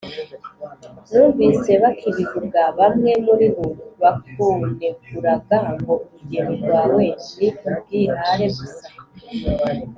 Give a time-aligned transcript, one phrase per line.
[1.11, 3.65] numvise bakibivuga, bamwe muri bo
[4.01, 7.03] bakuneguraga ngo urugendo rwawe
[7.37, 8.87] ni ubwihare gusa